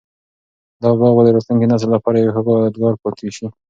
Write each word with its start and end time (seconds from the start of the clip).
دا 0.81 0.89
باغ 0.99 1.13
به 1.15 1.21
د 1.25 1.29
راتلونکي 1.35 1.67
نسل 1.71 1.89
لپاره 1.95 2.17
یو 2.17 2.33
ښه 2.35 2.41
یادګار 2.65 2.93
پاتي 3.03 3.27
شي. 3.35 3.45